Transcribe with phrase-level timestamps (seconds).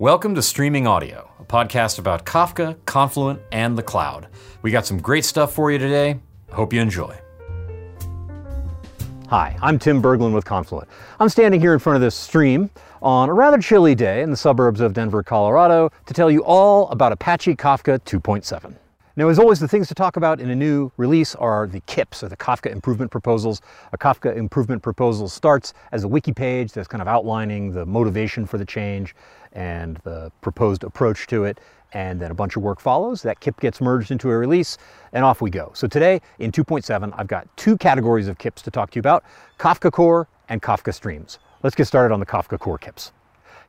[0.00, 4.28] Welcome to Streaming Audio, a podcast about Kafka, Confluent, and the cloud.
[4.62, 6.18] We got some great stuff for you today.
[6.52, 7.14] Hope you enjoy.
[9.28, 10.88] Hi, I'm Tim Berglund with Confluent.
[11.20, 12.70] I'm standing here in front of this stream
[13.02, 16.88] on a rather chilly day in the suburbs of Denver, Colorado, to tell you all
[16.88, 18.74] about Apache Kafka 2.7.
[19.20, 22.22] Now, as always, the things to talk about in a new release are the KIPs,
[22.22, 23.60] or the Kafka Improvement Proposals.
[23.92, 28.46] A Kafka Improvement Proposal starts as a wiki page that's kind of outlining the motivation
[28.46, 29.14] for the change
[29.52, 31.60] and the proposed approach to it,
[31.92, 33.20] and then a bunch of work follows.
[33.20, 34.78] That KIP gets merged into a release,
[35.12, 35.70] and off we go.
[35.74, 39.22] So today, in 2.7, I've got two categories of KIPs to talk to you about,
[39.58, 41.38] Kafka Core and Kafka Streams.
[41.62, 43.10] Let's get started on the Kafka Core KIPs.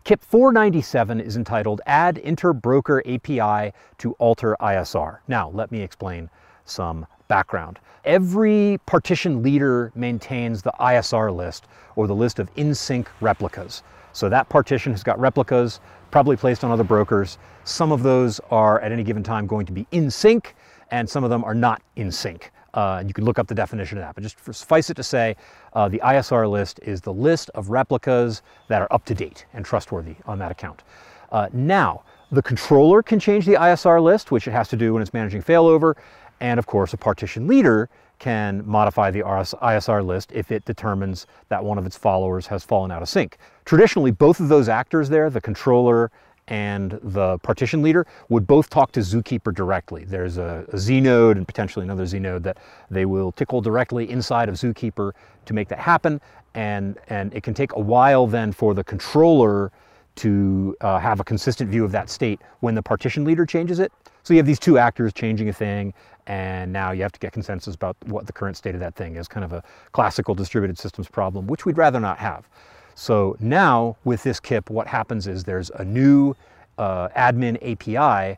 [0.03, 5.19] KIP 497 is entitled Add Interbroker API to Alter ISR.
[5.27, 6.27] Now, let me explain
[6.65, 7.77] some background.
[8.03, 13.83] Every partition leader maintains the ISR list or the list of in-sync replicas.
[14.11, 15.79] So that partition has got replicas
[16.09, 17.37] probably placed on other brokers.
[17.63, 20.55] Some of those are at any given time going to be in sync
[20.89, 22.51] and some of them are not in sync.
[22.73, 25.35] Uh, you can look up the definition of that, but just suffice it to say,
[25.73, 29.65] uh, the ISR list is the list of replicas that are up to date and
[29.65, 30.83] trustworthy on that account.
[31.31, 35.01] Uh, now, the controller can change the ISR list, which it has to do when
[35.01, 35.95] it's managing failover,
[36.39, 41.63] and of course, a partition leader can modify the ISR list if it determines that
[41.63, 43.37] one of its followers has fallen out of sync.
[43.65, 46.11] Traditionally, both of those actors there, the controller
[46.47, 50.03] and the partition leader would both talk to Zookeeper directly.
[50.03, 52.57] There's a, Z node and potentially another Z node that
[52.89, 55.13] they will tickle directly inside of Zookeeper
[55.45, 56.19] to make that happen.
[56.53, 59.71] And, and it can take a while then for the controller
[60.15, 63.91] to uh, have a consistent view of that state when the partition leader changes it.
[64.23, 65.93] So you have these two actors changing a thing,
[66.27, 69.15] and now you have to get consensus about what the current state of that thing
[69.15, 69.63] is, kind of a
[69.93, 72.47] classical distributed systems problem, which we'd rather not have.
[72.95, 76.35] So now with this KIP, what happens is there's a new
[76.77, 78.37] uh, admin API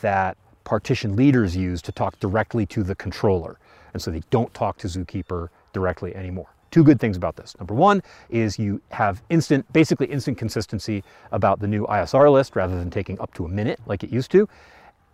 [0.00, 3.58] that partition leaders use to talk directly to the controller.
[3.92, 6.46] And so they don't talk to Zookeeper directly anymore.
[6.70, 7.56] Two good things about this.
[7.58, 12.78] Number one is you have instant, basically instant consistency about the new ISR list rather
[12.78, 14.48] than taking up to a minute like it used to.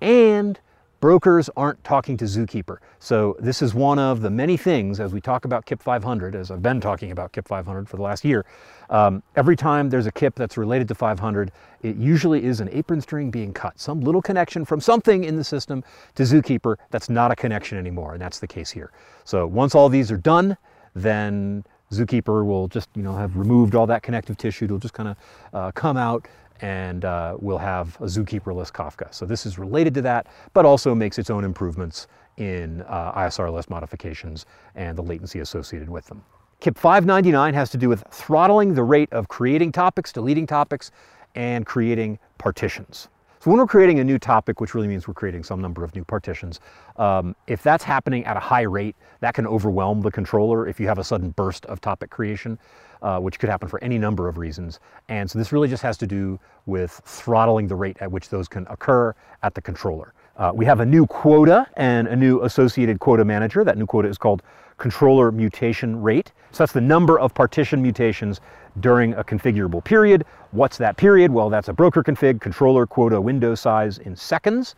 [0.03, 0.61] And
[1.01, 2.79] brokers aren't talking to Zookeeper.
[2.99, 6.51] So this is one of the many things as we talk about KIP 500, as
[6.51, 8.45] I've been talking about KIP 500 for the last year.
[8.89, 11.53] Um, every time there's a KIP that's related to 500,
[11.83, 15.45] it usually is an apron string being cut, some little connection from something in the
[15.45, 15.85] system
[16.15, 18.93] to Zookeeper that's not a connection anymore, and that's the case here.
[19.25, 20.57] So once all these are done,
[20.95, 24.65] then Zookeeper will just you know have removed all that connective tissue.
[24.65, 25.17] It'll just kind of
[25.53, 26.27] uh, come out
[26.61, 29.13] and uh, we'll have a zookeeper-less Kafka.
[29.15, 32.07] So this is related to that, but also makes its own improvements
[32.37, 36.23] in uh, ISR list modifications and the latency associated with them.
[36.61, 40.91] KIP 599 has to do with throttling the rate of creating topics, deleting topics,
[41.35, 43.09] and creating partitions.
[43.39, 45.95] So when we're creating a new topic, which really means we're creating some number of
[45.95, 46.61] new partitions,
[46.97, 50.87] um, if that's happening at a high rate, that can overwhelm the controller if you
[50.87, 52.59] have a sudden burst of topic creation,
[53.03, 54.81] uh, which could happen for any number of reasons.
[55.09, 58.49] And so this really just has to do with throttling the rate at which those
[58.49, 60.15] can occur at the controller.
[60.37, 63.65] Uh, we have a new quota and a new associated quota manager.
[63.65, 64.43] That new quota is called
[64.77, 66.33] controller mutation rate.
[66.53, 68.41] So that's the number of partition mutations
[68.81, 70.25] during a configurable period.
[70.51, 71.33] What's that period?
[71.33, 74.75] Well, that's a broker config controller quota window size in seconds.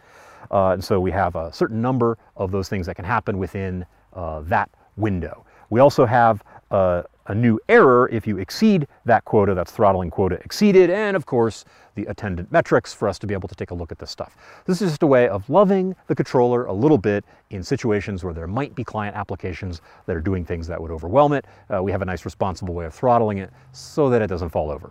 [0.52, 3.84] Uh, and so we have a certain number of those things that can happen within
[4.14, 5.44] uh, that window.
[5.70, 10.36] We also have uh, a new error if you exceed that quota, that's throttling quota
[10.44, 13.74] exceeded, and of course the attendant metrics for us to be able to take a
[13.74, 14.36] look at this stuff.
[14.66, 18.34] This is just a way of loving the controller a little bit in situations where
[18.34, 21.44] there might be client applications that are doing things that would overwhelm it.
[21.74, 24.70] Uh, we have a nice responsible way of throttling it so that it doesn't fall
[24.70, 24.90] over.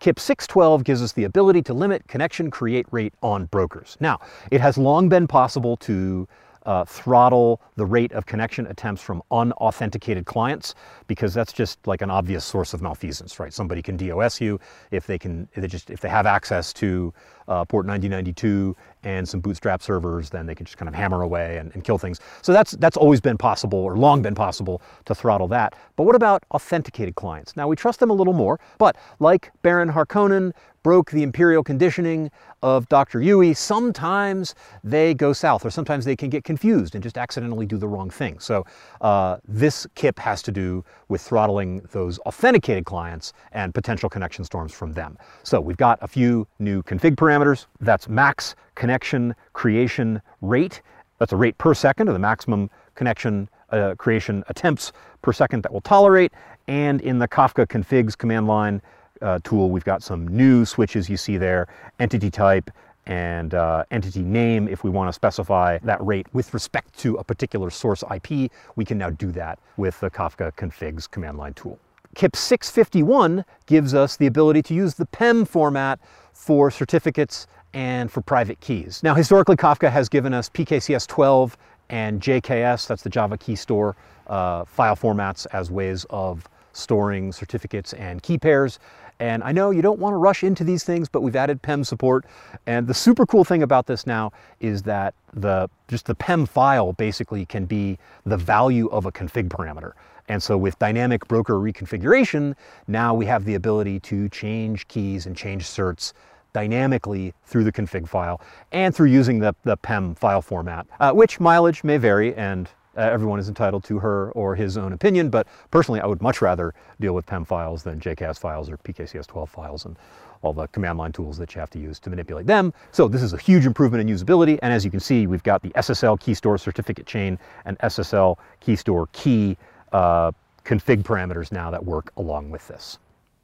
[0.00, 3.96] KIP 612 gives us the ability to limit connection create rate on brokers.
[4.00, 4.18] Now,
[4.50, 6.26] it has long been possible to
[6.66, 10.74] uh, throttle the rate of connection attempts from unauthenticated clients
[11.06, 13.52] because that's just like an obvious source of malfeasance, right?
[13.52, 14.60] Somebody can DOS you
[14.90, 17.12] if they can, if they just if they have access to
[17.50, 21.58] uh, port 9092 and some bootstrap servers, then they can just kind of hammer away
[21.58, 22.20] and, and kill things.
[22.42, 25.74] So that's that's always been possible or long been possible to throttle that.
[25.96, 27.56] But what about authenticated clients?
[27.56, 30.52] Now we trust them a little more, but like Baron Harkonnen,
[30.82, 32.30] broke the imperial conditioning
[32.62, 33.20] of Dr.
[33.20, 37.76] Yueh, sometimes they go south or sometimes they can get confused and just accidentally do
[37.76, 38.38] the wrong thing.
[38.38, 38.64] So
[39.00, 44.72] uh, this KIP has to do with throttling those authenticated clients and potential connection storms
[44.72, 45.18] from them.
[45.42, 47.39] So we've got a few new config parameters.
[47.80, 50.82] That's max connection creation rate.
[51.18, 54.92] That's a rate per second or the maximum connection uh, creation attempts
[55.22, 56.32] per second that will tolerate.
[56.68, 58.82] And in the Kafka configs command line,
[59.22, 62.70] uh, tool, we've got some new switches you see there, entity type,
[63.06, 64.68] and uh, entity name.
[64.68, 68.84] If we want to specify that rate with respect to a particular source IP, we
[68.84, 71.78] can now do that with the Kafka configs command line tool.
[72.14, 76.00] KIP 651 gives us the ability to use the PEM format
[76.32, 79.00] for certificates and for private keys.
[79.02, 81.56] Now, historically, Kafka has given us PKCS 12
[81.88, 83.96] and JKS, that's the Java key store,
[84.26, 88.78] uh, file formats as ways of storing certificates and key pairs.
[89.20, 91.84] And I know you don't want to rush into these things, but we've added PEM
[91.84, 92.24] support.
[92.66, 96.94] And the super cool thing about this now is that the just the PEM file
[96.94, 99.92] basically can be the value of a config parameter.
[100.28, 102.54] And so with dynamic broker reconfiguration,
[102.88, 106.12] now we have the ability to change keys and change certs
[106.52, 108.40] dynamically through the config file
[108.72, 113.00] and through using the, the PEM file format, uh, which mileage may vary and uh,
[113.00, 116.74] everyone is entitled to her or his own opinion, but personally I would much rather
[117.00, 119.96] deal with PEM files than JKS files or PKCS12 files and
[120.42, 122.72] all the command line tools that you have to use to manipulate them.
[122.92, 125.62] So this is a huge improvement in usability, and as you can see, we've got
[125.62, 129.56] the SSL key store certificate chain and SSL key store key
[129.92, 130.32] uh,
[130.64, 132.98] config parameters now that work along with this.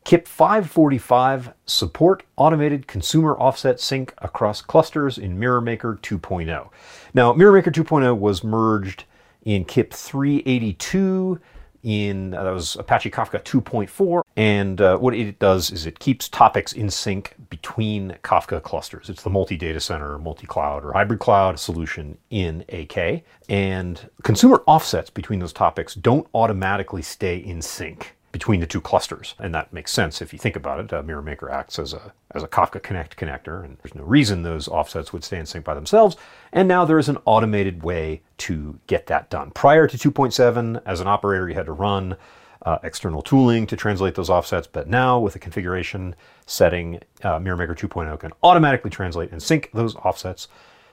[0.04, 6.68] KIP 545 support automated consumer offset sync across clusters in MirrorMaker 2.0.
[7.12, 9.04] Now, MirrorMaker 2.0 was merged
[9.46, 11.40] in KIP 382
[11.82, 16.28] in uh, that was Apache Kafka 2.4 and uh, what it does is it keeps
[16.28, 19.08] topics in sync between Kafka clusters.
[19.08, 25.38] It's the multi-data center, multi-cloud or hybrid cloud solution in AK and consumer offsets between
[25.38, 29.34] those topics don't automatically stay in sync between the two clusters.
[29.38, 30.92] And that makes sense if you think about it.
[30.92, 34.68] Uh, MirrorMaker acts as a, as a Kafka Connect connector, and there's no reason those
[34.68, 36.18] offsets would stay in sync by themselves.
[36.52, 39.52] And now there is an automated way to get that done.
[39.52, 42.18] Prior to 2.7, as an operator, you had to run
[42.60, 47.74] uh, external tooling to translate those offsets, but now with the configuration setting, uh, MirrorMaker
[47.74, 50.46] 2.0 can automatically translate and sync those offsets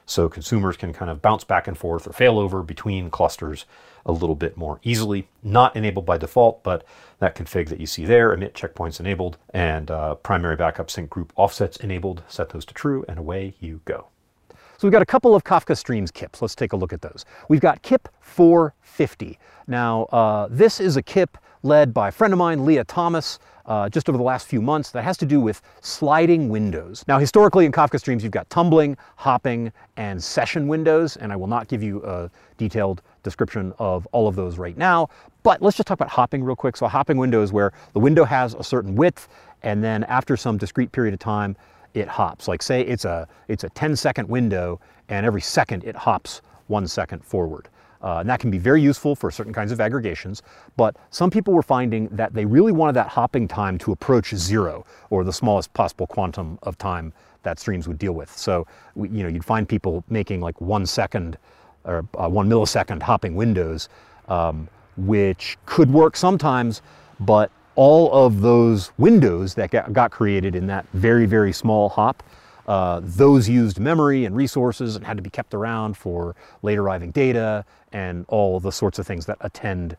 [0.06, 3.66] so consumers can kind of bounce back and forth or failover between clusters
[4.06, 5.28] a little bit more easily.
[5.42, 6.84] Not enabled by default, but
[7.20, 11.32] that config that you see there, emit checkpoints enabled, and uh, primary backup sync group
[11.36, 14.08] offsets enabled, set those to true, and away you go.
[14.50, 16.42] So we've got a couple of Kafka Streams KIPs.
[16.42, 17.24] Let's take a look at those.
[17.48, 19.40] We've got KIP 450.
[19.68, 23.88] Now, uh, this is a KIP led by a friend of mine, Leah Thomas, uh,
[23.88, 27.06] just over the last few months that has to do with sliding windows.
[27.08, 31.48] Now, historically in Kafka Streams, you've got tumbling, hopping, and session windows, and I will
[31.48, 35.08] not give you a detailed description of all of those right now,
[35.44, 36.76] but let's just talk about hopping real quick.
[36.76, 39.30] So a hopping window is where the window has a certain width,
[39.64, 41.56] and then after some discrete period of time,
[41.94, 42.48] it hops.
[42.50, 46.88] Like say it's a, it's a 10 second window, and every second it hops one
[46.88, 47.70] second forward.
[48.04, 50.44] Uh, and that can be very useful for certain kinds of aggregations,
[50.76, 54.86] but some people were finding that they really wanted that hopping time to approach zero,
[55.10, 57.14] or the smallest possible quantum of time
[57.44, 58.30] that streams would deal with.
[58.38, 61.38] So, you know, you'd find people making like one second
[61.86, 63.90] or uh, one millisecond hopping windows,
[64.28, 64.68] um,
[64.98, 66.82] which could work sometimes,
[67.20, 72.22] but all of those windows that got created in that very, very small hop
[72.68, 77.12] uh, those used memory and resources and had to be kept around for late arriving
[77.12, 79.98] data and all the sorts of things that attend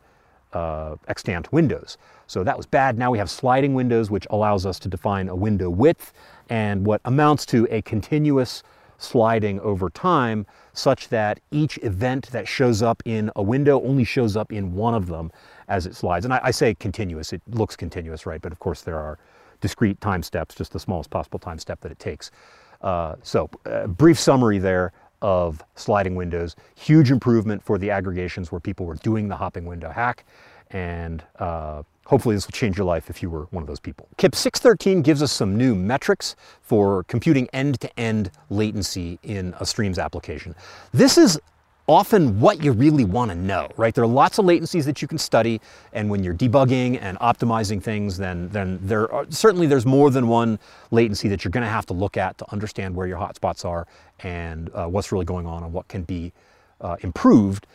[0.53, 1.99] uh, extant windows.
[2.27, 2.97] So that was bad.
[2.97, 6.13] Now we have sliding windows, which allows us to define a window width
[6.49, 8.63] and what amounts to a continuous
[8.99, 14.37] sliding over time such that each event that shows up in a window only shows
[14.37, 15.31] up in one of them
[15.69, 16.25] as it slides.
[16.25, 18.41] And I, I say continuous, it looks continuous, right?
[18.41, 19.19] But of course there are
[19.61, 22.31] discrete time steps, just the smallest possible time step that it takes.
[22.81, 24.93] Uh, so uh, brief summary there
[25.23, 26.55] of sliding windows.
[26.75, 30.25] Huge improvement for the aggregations where people were doing the hopping window hack.
[30.71, 34.09] And uh, hopefully this will change your life if you were one of those people.
[34.19, 39.99] KIP 613 gives us some new metrics for computing end-to-end -end latency in a Streams
[39.99, 40.55] application.
[40.93, 41.41] This is
[41.87, 43.95] often what you really want to know, right?
[43.95, 45.61] There are lots of latencies that you can study,
[45.93, 50.29] and when you're debugging and optimizing things, then, then there are, certainly there's more than
[50.29, 50.59] one
[50.91, 53.87] latency that you're going to have to look at to understand where your hotspots are
[54.21, 56.33] and uh, what's really going on and what can be
[56.81, 57.67] uh, improved.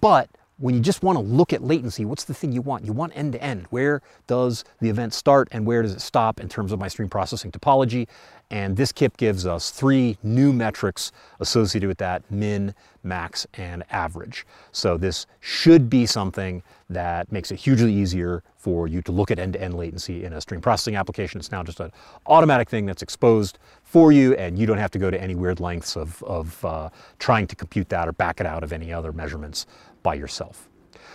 [0.00, 0.28] But
[0.58, 2.84] when you just want to look at latency, what's the thing you want?
[2.84, 3.66] You want end to end.
[3.70, 7.08] Where does the event start and where does it stop in terms of my stream
[7.08, 8.06] processing topology?
[8.52, 14.46] And this KIP gives us three new metrics associated with that, min, max, and average.
[14.72, 19.38] So this should be something that makes it hugely easier for you to look at
[19.38, 21.40] end-to-end -end latency in a stream processing application.
[21.40, 21.92] It's now just an
[22.26, 25.58] automatic thing that's exposed for you and you don't have to go to any weird
[25.58, 29.12] lengths of, of uh, trying to compute that or back it out of any other
[29.12, 29.66] measurements
[30.02, 30.68] by yourself.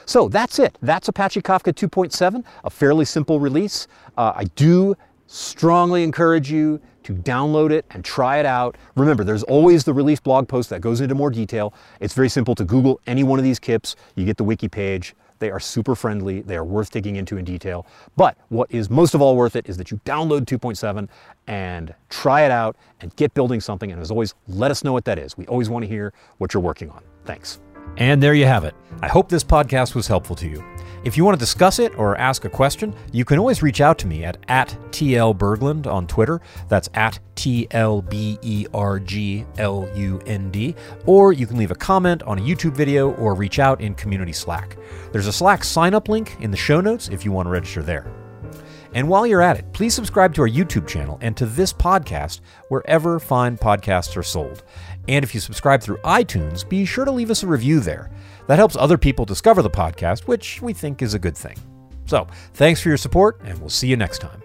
[0.05, 0.75] So that's it.
[0.81, 3.87] That's Apache Kafka 2.7, a fairly simple release.
[4.17, 4.95] Uh, I do
[5.27, 8.75] strongly encourage you to download it and try it out.
[8.95, 11.73] Remember, there's always the release blog post that goes into more detail.
[12.01, 13.95] It's very simple to Google any one of these KIPs.
[14.15, 15.15] You get the wiki page.
[15.39, 16.41] They are super friendly.
[16.41, 17.85] They are worth digging into in detail.
[18.17, 21.07] But what is most of all worth it is that you download 2.7
[21.47, 23.89] and try it out and get building something.
[23.89, 25.37] And as always, let us know what that is.
[25.37, 27.03] We always want to hear what you're working on.
[27.23, 27.61] Thanks.
[27.95, 28.75] And there you have it.
[29.01, 30.61] I hope this podcast was helpful to you.
[31.07, 33.97] If you want to discuss it or ask a question, you can always reach out
[33.99, 36.41] to me at, at tlberglund on Twitter.
[36.67, 40.75] That's at T L B E R G L U N D.
[41.05, 44.33] Or you can leave a comment on a YouTube video or reach out in Community
[44.33, 44.75] Slack.
[45.13, 47.81] There's a Slack sign up link in the show notes if you want to register
[47.81, 48.11] there.
[48.93, 52.41] And while you're at it, please subscribe to our YouTube channel and to this podcast
[52.67, 54.63] wherever fine podcasts are sold.
[55.07, 58.11] And if you subscribe through iTunes, be sure to leave us a review there.
[58.47, 61.57] That helps other people discover the podcast, which we think is a good thing.
[62.05, 64.41] So, thanks for your support, and we'll see you next time.